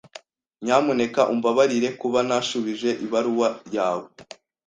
[0.63, 4.07] Nyamuneka umbabarire kuba ntashubije ibaruwa yawe.